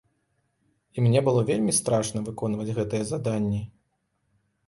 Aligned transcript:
І 0.95 1.03
мне 1.07 1.19
было 1.27 1.41
вельмі 1.49 1.75
страшна 1.79 2.23
выконваць 2.29 2.75
гэтыя 2.79 3.03
заданні. 3.11 3.59